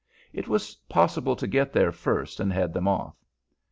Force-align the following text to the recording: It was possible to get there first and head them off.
It 0.33 0.47
was 0.47 0.73
possible 0.89 1.35
to 1.35 1.45
get 1.45 1.73
there 1.73 1.91
first 1.91 2.39
and 2.39 2.51
head 2.51 2.73
them 2.73 2.87
off. 2.87 3.23